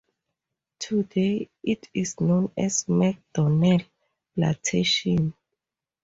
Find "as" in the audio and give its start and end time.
2.57-2.85